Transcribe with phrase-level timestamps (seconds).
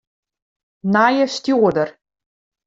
[0.95, 1.89] Nije stjoerder.